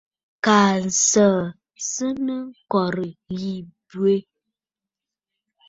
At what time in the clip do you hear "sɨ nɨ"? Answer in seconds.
1.91-2.35